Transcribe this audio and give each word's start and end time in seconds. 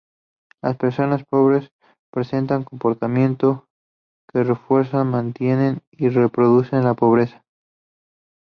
Las 0.63 0.77
personas 0.77 1.23
pobres 1.25 1.69
presentan 2.11 2.63
comportamientos 2.63 3.61
que 4.33 4.43
refuerzan, 4.43 5.11
mantienen 5.11 5.83
y 5.91 6.09
reproducen 6.09 6.83
la 6.83 6.95
pobreza. 6.95 7.43